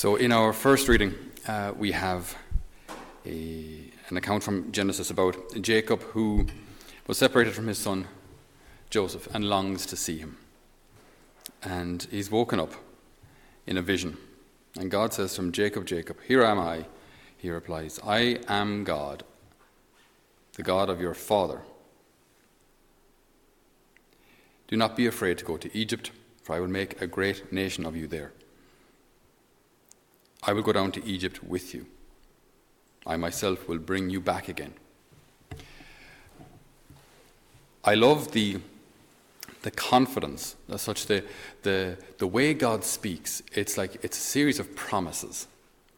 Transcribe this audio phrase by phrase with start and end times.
[0.00, 1.12] So, in our first reading,
[1.46, 2.34] uh, we have
[3.26, 6.46] a, an account from Genesis about Jacob who
[7.06, 8.08] was separated from his son
[8.88, 10.38] Joseph and longs to see him.
[11.62, 12.72] And he's woken up
[13.66, 14.16] in a vision.
[14.74, 16.86] And God says to him, Jacob, Jacob, here am I.
[17.36, 19.22] He replies, I am God,
[20.54, 21.60] the God of your father.
[24.66, 26.10] Do not be afraid to go to Egypt,
[26.42, 28.32] for I will make a great nation of you there.
[30.42, 31.86] I will go down to Egypt with you.
[33.06, 34.74] I myself will bring you back again.
[37.82, 38.60] I love the,
[39.62, 41.24] the confidence, as such, the,
[41.62, 43.42] the, the way God speaks.
[43.52, 45.46] It's like it's a series of promises,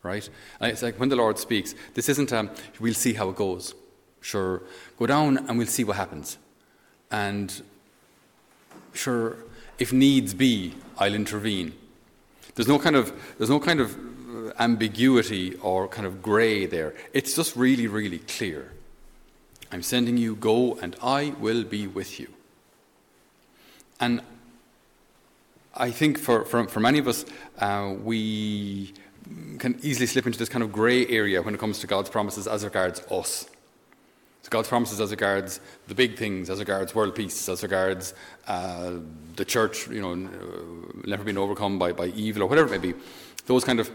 [0.02, 0.28] right?
[0.60, 3.74] And it's like when the Lord speaks, this isn't a, we'll see how it goes.
[4.20, 4.62] Sure,
[4.96, 6.38] go down and we'll see what happens.
[7.10, 7.62] And
[8.94, 9.36] sure,
[9.78, 11.72] if needs be, I'll intervene.
[12.54, 13.96] There's no kind of, there's no kind of
[14.58, 16.94] ambiguity or kind of grey there.
[17.12, 18.72] It's just really, really clear.
[19.70, 22.28] I'm sending you, go, and I will be with you.
[24.00, 24.20] And
[25.74, 27.24] I think for, for, for many of us,
[27.58, 28.92] uh, we
[29.58, 32.46] can easily slip into this kind of grey area when it comes to God's promises
[32.46, 33.46] as regards us.
[34.42, 38.12] So God's promises as regards the big things, as regards world peace, as regards
[38.48, 38.94] uh,
[39.36, 40.14] the church, you know,
[41.06, 42.98] never being overcome by, by evil or whatever it may be.
[43.46, 43.90] Those kind of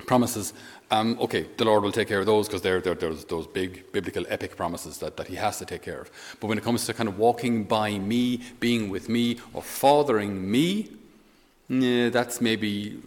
[0.00, 0.52] promises,
[0.90, 3.90] um, okay, the Lord will take care of those because they're, they're, they're, those big
[3.92, 6.10] biblical epic promises that, that He has to take care of.
[6.40, 10.50] But when it comes to kind of walking by me, being with me, or fathering
[10.50, 10.90] me,
[11.68, 13.00] that's maybe,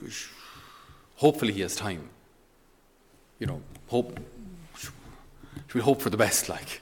[1.15, 2.09] hopefully He has time.
[3.39, 4.19] You know, hope,
[4.75, 6.81] should we hope for the best, like?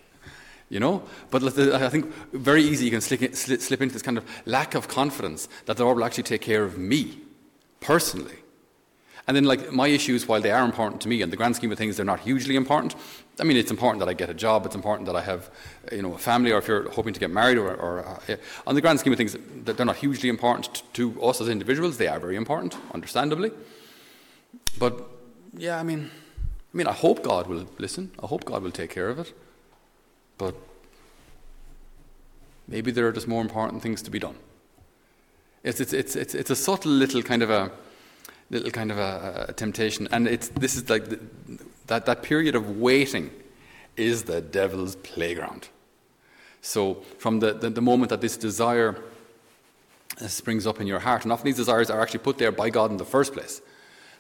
[0.70, 1.04] You know?
[1.30, 4.88] But I think very easy you can slip, slip into this kind of lack of
[4.88, 7.20] confidence that the Lord will actually take care of me
[7.82, 8.38] personally
[9.28, 11.72] and then, like, my issues, while they are important to me, in the grand scheme
[11.72, 12.96] of things, they're not hugely important.
[13.40, 15.50] I mean, it's important that I get a job, it's important that I have,
[15.92, 18.36] you know, a family, or if you're hoping to get married, or, or uh,
[18.68, 21.98] on the grand scheme of things, they're not hugely important to us as individuals.
[21.98, 23.52] They are very important, understandably.
[24.78, 25.02] But,
[25.58, 26.12] yeah, I mean,
[26.76, 28.12] I mean, I hope God will listen.
[28.22, 29.34] I hope God will take care of it.
[30.38, 30.54] But
[32.68, 34.36] maybe there are just more important things to be done.
[35.64, 37.72] It's, it's, it's, it's, it's a subtle little kind of a
[38.50, 40.08] little kind of a, a temptation.
[40.12, 41.20] And it's, this is like the,
[41.88, 43.32] that, that period of waiting
[43.98, 45.70] is the devil's playground.
[46.62, 48.96] So, from the, the, the, moment that this desire
[50.20, 52.72] uh, springs up in your heart, and often these desires are actually put there by
[52.72, 53.62] God in the first place.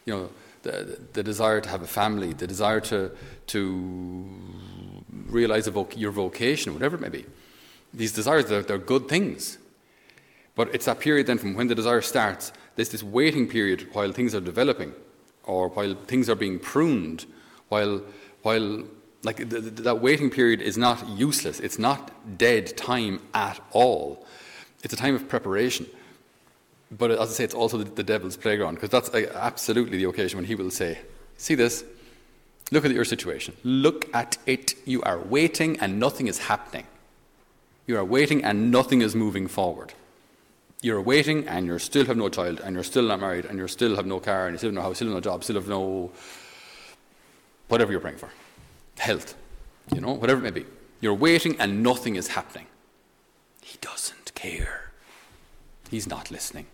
[0.06, 0.30] You know,
[0.62, 3.12] the, the desire to have a family, the desire to,
[3.48, 4.30] to
[5.28, 7.26] realize voc- your vocation, whatever it may be.
[7.94, 9.58] These desires, they're, they're good things.
[10.56, 14.12] But it's that period then from when the desire starts there's this waiting period while
[14.12, 14.94] things are developing
[15.44, 17.26] or while things are being pruned,
[17.70, 18.02] while,
[18.42, 18.84] while
[19.24, 21.60] like the, the, that waiting period is not useless.
[21.60, 24.26] It's not dead time at all.
[24.84, 25.88] It's a time of preparation.
[26.92, 30.06] But as I say, it's also the, the devil's playground because that's uh, absolutely the
[30.06, 31.00] occasion when he will say,
[31.38, 31.84] See this?
[32.72, 33.56] Look at your situation.
[33.64, 34.76] Look at it.
[34.86, 36.86] You are waiting and nothing is happening.
[37.88, 39.94] You are waiting and nothing is moving forward
[40.82, 43.68] you're waiting and you still have no child and you're still not married and you
[43.68, 45.56] still have no car and you still have no house, still have no job, still
[45.56, 46.12] have no
[47.68, 48.30] whatever you're praying for.
[48.98, 49.36] Health,
[49.94, 50.66] you know, whatever it may be.
[51.02, 52.68] You're waiting and nothing is happening.
[53.62, 54.92] He doesn't care.
[55.90, 56.68] He's not listening.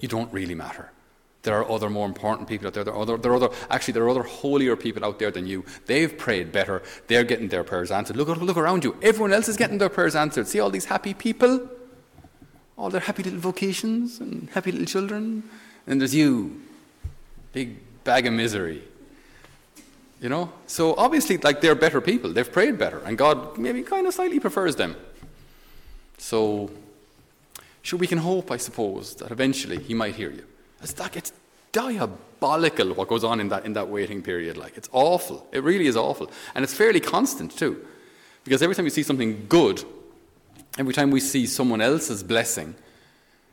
[0.00, 0.90] You don't really matter.
[1.42, 2.84] There are other more important people out there.
[2.84, 5.46] There are other, there are other actually, there are other holier people out there than
[5.46, 5.64] you.
[5.86, 6.82] They've prayed better.
[7.06, 8.16] They're getting their prayers answered.
[8.16, 8.96] Look, look around you.
[9.02, 10.48] Everyone else is getting their prayers answered.
[10.48, 11.68] See all these happy people?
[12.76, 15.42] All their happy little vocations and happy little children.
[15.86, 16.60] And there's you,
[17.52, 18.82] big bag of misery.
[20.20, 20.52] You know?
[20.66, 22.32] So obviously, like, they're better people.
[22.32, 22.98] They've prayed better.
[23.04, 24.96] And God maybe kind of slightly prefers them.
[26.18, 26.70] So,
[27.82, 30.44] sure, we can hope, I suppose, that eventually He might hear you.
[30.82, 31.32] It's like, it's
[31.72, 34.56] diabolical what goes on in that, in that waiting period.
[34.56, 35.46] Like, it's awful.
[35.52, 36.30] It really is awful.
[36.54, 37.84] And it's fairly constant, too.
[38.44, 39.84] Because every time you see something good,
[40.78, 42.74] every time we see someone else's blessing,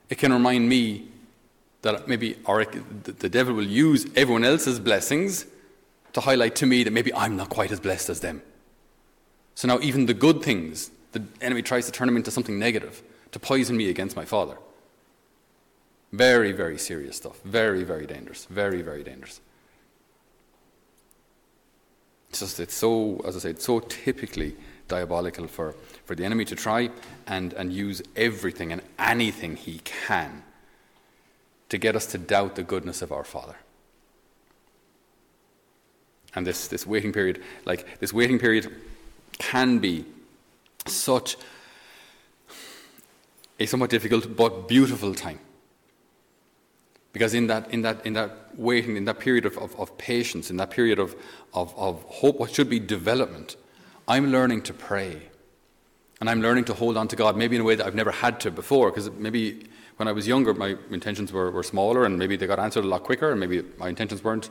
[0.09, 1.07] it can remind me
[1.81, 5.45] that maybe or the devil will use everyone else's blessings
[6.13, 8.41] to highlight to me that maybe I'm not quite as blessed as them.
[9.55, 13.01] So now, even the good things, the enemy tries to turn them into something negative
[13.31, 14.57] to poison me against my father.
[16.11, 17.41] Very, very serious stuff.
[17.43, 18.45] Very, very dangerous.
[18.45, 19.39] Very, very dangerous.
[22.29, 24.55] It's just, it's so, as I said, so typically
[24.91, 25.73] diabolical for,
[26.05, 26.89] for the enemy to try
[27.25, 30.43] and, and use everything and anything he can
[31.69, 33.55] to get us to doubt the goodness of our Father.
[36.35, 38.69] And this, this waiting period, like this waiting period
[39.37, 40.05] can be
[40.85, 41.37] such
[43.57, 45.39] a somewhat difficult but beautiful time.
[47.13, 50.49] Because in that, in that, in that waiting, in that period of, of, of patience,
[50.49, 51.15] in that period of,
[51.53, 53.55] of, of hope, what should be development,
[54.11, 55.21] I'm learning to pray.
[56.19, 58.11] And I'm learning to hold on to God, maybe in a way that I've never
[58.11, 62.19] had to before, because maybe when I was younger, my intentions were, were smaller and
[62.19, 64.49] maybe they got answered a lot quicker, and maybe my intentions weren't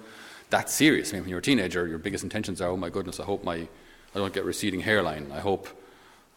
[0.48, 1.10] that serious.
[1.10, 3.44] I mean, when you're a teenager, your biggest intentions are, oh my goodness, I hope
[3.44, 3.68] my, I
[4.14, 5.30] don't get receding hairline.
[5.30, 5.68] I hope,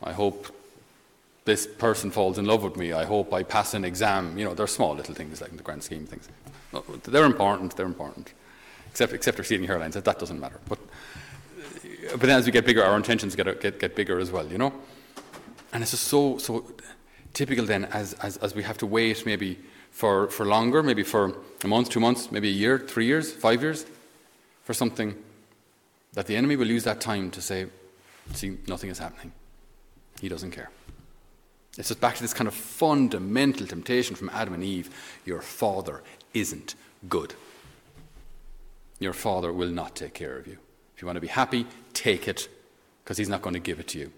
[0.04, 0.54] I hope
[1.46, 2.92] this person falls in love with me.
[2.92, 4.38] I hope I pass an exam.
[4.38, 6.28] You know, they're small little things, like in the grand scheme of things.
[7.04, 8.34] They're important, they're important.
[8.92, 10.60] Except, except receding hairlines, that doesn't matter.
[10.68, 10.80] But,
[12.14, 14.58] but then as we get bigger, our intentions get, get, get bigger as well, you
[14.58, 14.74] know?
[15.72, 16.66] And it's just so, so
[17.34, 19.60] typical then as, as, as we have to wait maybe
[19.92, 23.62] for, for longer, maybe for a month, two months, maybe a year, three years, five
[23.62, 23.86] years,
[24.64, 25.16] for something
[26.14, 27.66] that the enemy will use that time to say,
[28.34, 29.32] see, nothing is happening.
[30.22, 30.70] He doesn't care.
[31.78, 34.90] It's just back to this kind of fundamental temptation from Adam and Eve.
[35.26, 36.76] Your father isn't
[37.10, 37.34] good.
[39.00, 40.60] Your father will not take care of you.
[41.04, 42.48] You want to be happy, take it,
[43.04, 44.10] because he's not going to give it to you.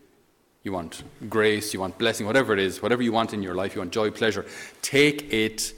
[0.61, 3.73] You want grace, you want blessing, whatever it is, whatever you want in your life,
[3.73, 4.45] you want joy, pleasure,
[4.83, 5.73] take it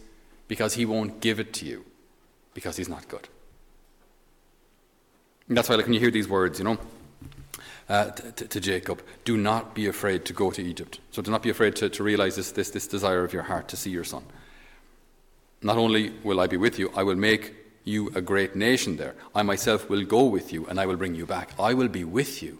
[0.49, 1.85] because he won't give it to you,
[2.53, 3.25] because he's not good.
[5.47, 6.77] And that's why, like, when you hear these words, you know,
[7.87, 10.99] uh, to, to, Jacob, do not be afraid to go to Egypt.
[11.11, 13.69] So do not be afraid to, to realize this, this, this desire of your heart
[13.69, 14.23] to see your son.
[15.61, 17.53] Not only will I be with you, I will make
[17.87, 19.15] you a great nation there.
[19.33, 21.51] I myself will go with you and I will bring you back.
[21.57, 22.59] I will be with you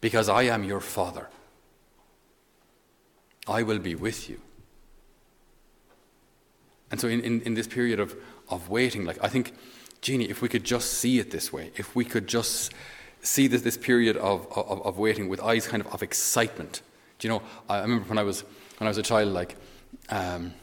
[0.00, 1.28] because I am your father.
[3.46, 4.40] I will be with you.
[6.90, 8.16] And so, in, in, in this period of,
[8.48, 9.54] of waiting, like I think,
[10.00, 12.72] Jeannie, if we could just see it this way, if we could just
[13.20, 16.82] see this, this period of, of, of, waiting with eyes kind of of excitement.
[17.18, 18.42] Do you know, I remember when I was,
[18.78, 19.56] when I was a child, like
[20.08, 20.54] um,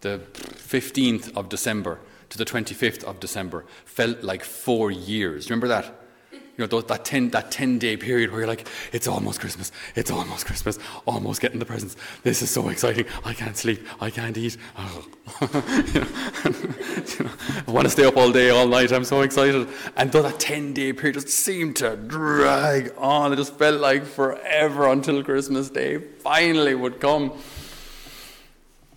[0.00, 2.00] the 15th of December
[2.30, 5.50] to the 25th of December felt like four years.
[5.50, 5.96] Remember that?
[6.32, 10.10] You know, that 10, that 10 day period where you're like, it's almost Christmas, it's
[10.10, 11.96] almost Christmas, almost getting the presents.
[12.22, 13.06] This is so exciting.
[13.24, 14.58] I can't sleep, I can't eat.
[14.76, 15.06] Oh.
[15.40, 16.06] you, know,
[17.18, 17.30] you know,
[17.66, 18.92] I want to stay up all day, all night.
[18.92, 19.68] I'm so excited.
[19.96, 24.04] And though that 10 day period just seemed to drag on, it just felt like
[24.04, 27.32] forever until Christmas Day finally would come.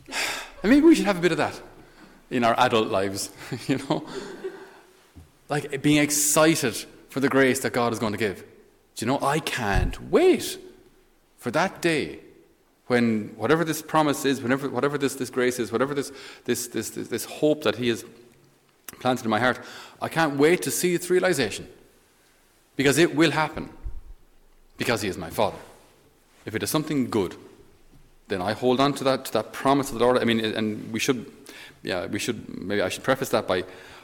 [0.62, 1.62] And maybe we should have a bit of that
[2.34, 3.30] in our adult lives,
[3.68, 4.06] you know?
[5.50, 6.76] Like being excited
[7.10, 8.44] for the grace that God is going to give.
[8.96, 10.58] Do you know, I can't wait
[11.38, 12.20] for that day
[12.88, 16.12] when whatever this promise is, whenever, whatever this, this grace is, whatever this,
[16.46, 18.04] this, this, this, this hope that He has
[19.00, 19.60] planted in my heart,
[20.02, 21.68] I can't wait to see its realization.
[22.76, 23.70] Because it will happen.
[24.78, 25.58] Because He is my Father.
[26.46, 27.36] If it is something good,
[28.28, 30.18] then I hold on to that, to that promise of the Lord.
[30.18, 31.32] I mean, and we should,
[31.82, 33.64] yeah, we should, maybe I should preface that by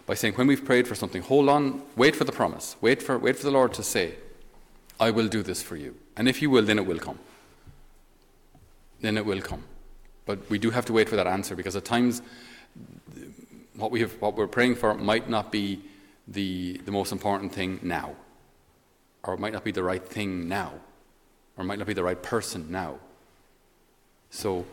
[0.09, 3.19] by saying, when we've prayed for something, hold on, wait for the promise, wait for,
[3.19, 4.15] wait for the Lord to say,
[4.99, 5.95] I will do this for you.
[6.17, 7.19] And if you will, then it will come.
[9.01, 9.65] Then it will come.
[10.25, 12.23] But we do have to wait for that answer because at times
[13.75, 15.79] what, we have, what we're praying for might not be
[16.27, 18.15] the, the most important thing now,
[19.21, 20.73] or it might not be the right thing now,
[21.55, 22.97] or it might not be the right person now.
[24.31, 24.65] So,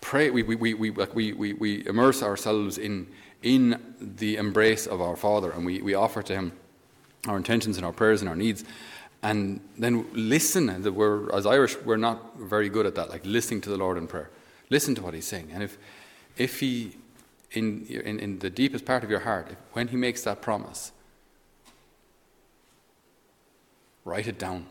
[0.00, 3.06] pray, we, we, we, we, like we, we, we immerse ourselves in,
[3.42, 6.52] in the embrace of our Father, and we, we offer to Him
[7.26, 8.64] our intentions and our prayers and our needs.
[9.22, 13.70] And then listen, we're, as Irish, we're not very good at that, like listening to
[13.70, 14.30] the Lord in prayer.
[14.70, 15.50] Listen to what He's saying.
[15.52, 15.78] And if,
[16.36, 16.96] if He,
[17.52, 20.92] in, in, in the deepest part of your heart, if, when He makes that promise,
[24.04, 24.66] write it down,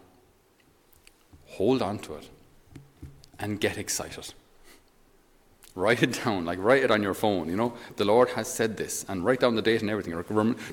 [1.45, 2.29] hold on to it,
[3.39, 4.33] and get excited.
[5.75, 7.49] Write it down, like write it on your phone.
[7.49, 10.13] You know, the Lord has said this, and write down the date and everything.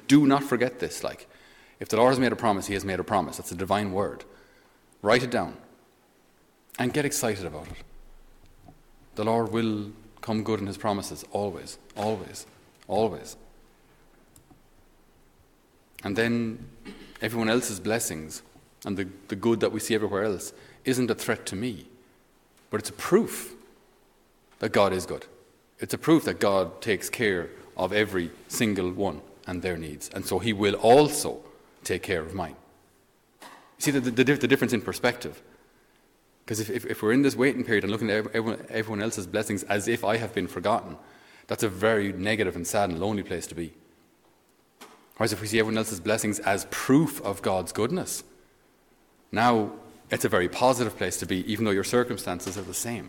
[0.08, 1.04] Do not forget this.
[1.04, 1.28] Like,
[1.78, 3.36] if the Lord has made a promise, He has made a promise.
[3.36, 4.24] That's a divine word.
[5.02, 5.56] Write it down,
[6.78, 8.72] and get excited about it.
[9.14, 12.46] The Lord will come good in His promises, always, always,
[12.88, 13.36] always.
[16.02, 16.66] And then
[17.22, 18.42] everyone else's blessings
[18.84, 20.52] and the, the good that we see everywhere else
[20.84, 21.86] isn't a threat to me,
[22.70, 23.54] but it's a proof
[24.58, 25.26] that God is good.
[25.78, 30.08] It's a proof that God takes care of every single one and their needs.
[30.14, 31.40] And so He will also
[31.84, 32.56] take care of mine.
[33.42, 33.46] You
[33.78, 35.42] see the, the, the difference in perspective.
[36.44, 39.26] Because if, if, if, we're in this waiting period and looking at everyone, everyone else's
[39.26, 40.96] blessings as if I have been forgotten,
[41.48, 43.72] that's a very negative and sad and lonely place to be.
[45.16, 48.22] Whereas if we see everyone else's blessings as proof of God's goodness,
[49.32, 49.72] now
[50.10, 53.08] it's a very positive place to be, even though your circumstances are the same.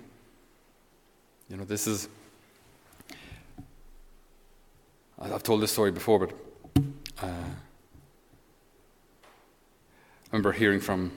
[1.49, 2.09] You know, this is.
[5.19, 6.31] I've told this story before, but
[7.21, 7.51] uh, I
[10.31, 11.11] remember hearing from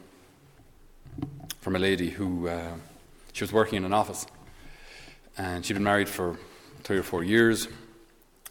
[1.60, 2.72] from a lady who uh,
[3.32, 4.26] she was working in an office,
[5.36, 6.38] and she'd been married for
[6.82, 7.68] three or four years,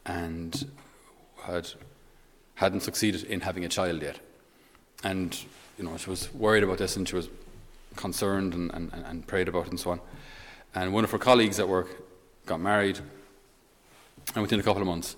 [0.06, 0.70] and
[1.44, 1.70] had
[2.56, 4.20] hadn't succeeded in having a child yet,
[5.04, 5.46] and
[5.80, 7.30] you know she was worried about this, and she was
[7.96, 10.02] concerned and, and, and prayed about it and so on.
[10.76, 11.88] And one of her colleagues at work
[12.46, 13.00] got married,
[14.36, 15.16] and within a couple of months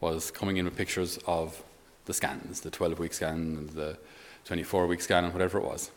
[0.00, 1.62] was coming in with pictures of
[2.06, 3.96] the scans, the 12 week scan, and the
[4.44, 5.90] 24 week scan, and whatever it was.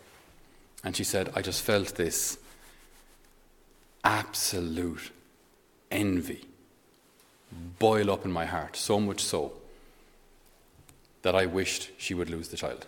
[0.83, 2.37] And she said, I just felt this
[4.03, 5.11] absolute
[5.89, 6.45] envy
[7.79, 9.53] boil up in my heart, so much so
[11.23, 12.85] that I wished she would lose the child.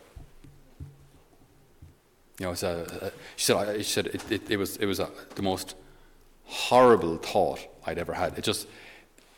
[2.39, 5.09] You know, a, a, she said, she said it, it, it was, it was a,
[5.35, 5.75] the most
[6.43, 8.37] horrible thought I'd ever had.
[8.37, 8.67] It just,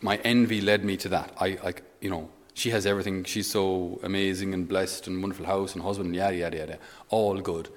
[0.02, 1.32] my envy led me to that.
[1.40, 3.24] I, like, you know, she has everything.
[3.24, 6.80] She's so amazing and blessed and wonderful house and husband, and yada, yada, yada.
[7.10, 7.70] All good.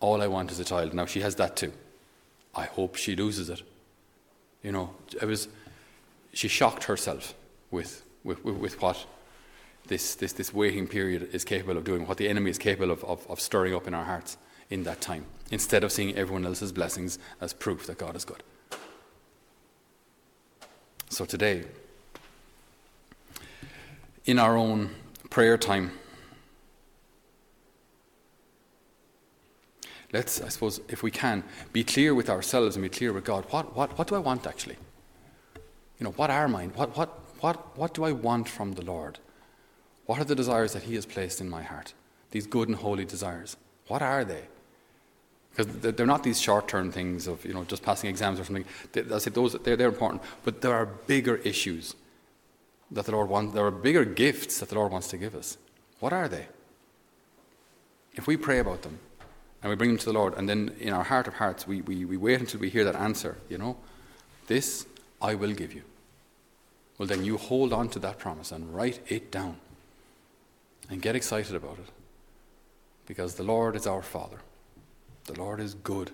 [0.00, 0.94] All I want is a child.
[0.94, 1.72] Now she has that too.
[2.54, 3.62] I hope she loses it.
[4.62, 5.48] You know, it was,
[6.32, 7.34] she shocked herself
[7.70, 9.04] with, with, with what
[9.88, 13.04] this, this, this waiting period is capable of doing, what the enemy is capable of,
[13.04, 14.36] of, of stirring up in our hearts
[14.70, 18.42] in that time, instead of seeing everyone else's blessings as proof that God is good.
[21.08, 21.64] So today,
[24.24, 24.90] in our own
[25.30, 25.92] prayer time,
[30.12, 33.44] let's, I suppose, if we can, be clear with ourselves and be clear with God.
[33.50, 34.76] What, what, what do I want actually?
[35.98, 36.72] You know, what are mine?
[36.74, 39.18] What, what, what, what do I want from the Lord?
[40.06, 41.92] What are the desires that He has placed in my heart?
[42.30, 43.56] These good and holy desires.
[43.88, 44.44] What are they?
[45.50, 48.64] Because they're not these short-term things of you know just passing exams or something.
[48.94, 51.94] I said those they're, they're important, but there are bigger issues
[52.90, 53.54] that the Lord wants.
[53.54, 55.56] There are bigger gifts that the Lord wants to give us.
[55.98, 56.46] What are they?
[58.14, 58.98] If we pray about them
[59.62, 61.80] and we bring them to the Lord, and then in our heart of hearts we,
[61.82, 63.76] we, we wait until we hear that answer, you know,
[64.46, 64.86] this
[65.20, 65.82] I will give you.
[66.98, 69.56] Well, then you hold on to that promise and write it down
[70.90, 71.90] and get excited about it.
[73.06, 74.38] Because the Lord is our Father.
[75.24, 76.10] The Lord is good,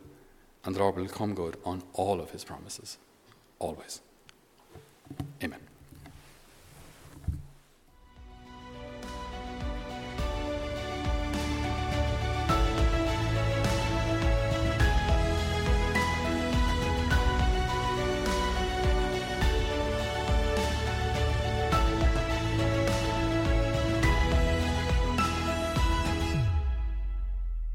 [0.64, 2.98] and the Lord will come good on all of his promises.
[3.58, 4.00] Always.
[5.42, 5.71] Amen.